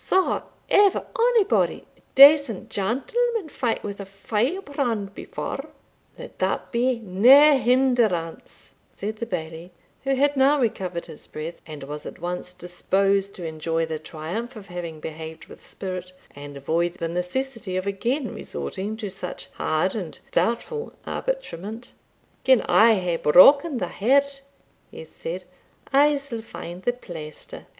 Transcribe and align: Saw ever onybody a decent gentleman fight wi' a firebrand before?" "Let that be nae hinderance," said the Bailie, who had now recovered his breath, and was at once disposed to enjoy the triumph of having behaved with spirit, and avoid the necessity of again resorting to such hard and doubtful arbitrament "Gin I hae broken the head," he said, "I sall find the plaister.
Saw 0.03 0.41
ever 0.67 1.05
onybody 1.15 1.85
a 1.95 2.01
decent 2.15 2.71
gentleman 2.71 3.49
fight 3.49 3.83
wi' 3.83 3.93
a 3.99 4.05
firebrand 4.05 5.13
before?" 5.13 5.67
"Let 6.17 6.39
that 6.39 6.71
be 6.71 6.97
nae 6.97 7.57
hinderance," 7.59 8.71
said 8.89 9.17
the 9.17 9.27
Bailie, 9.27 9.69
who 10.03 10.15
had 10.15 10.35
now 10.35 10.59
recovered 10.59 11.05
his 11.05 11.27
breath, 11.27 11.61
and 11.67 11.83
was 11.83 12.07
at 12.07 12.17
once 12.17 12.51
disposed 12.53 13.35
to 13.35 13.45
enjoy 13.45 13.85
the 13.85 13.99
triumph 13.99 14.55
of 14.55 14.69
having 14.69 14.99
behaved 15.01 15.45
with 15.45 15.63
spirit, 15.63 16.13
and 16.35 16.57
avoid 16.57 16.95
the 16.95 17.07
necessity 17.07 17.77
of 17.77 17.85
again 17.85 18.33
resorting 18.33 18.97
to 18.97 19.09
such 19.11 19.49
hard 19.53 19.93
and 19.93 20.17
doubtful 20.31 20.93
arbitrament 21.05 21.91
"Gin 22.43 22.63
I 22.63 22.95
hae 22.95 23.17
broken 23.17 23.77
the 23.77 23.85
head," 23.89 24.39
he 24.89 25.05
said, 25.05 25.43
"I 25.93 26.15
sall 26.15 26.41
find 26.41 26.81
the 26.81 26.93
plaister. 26.93 27.67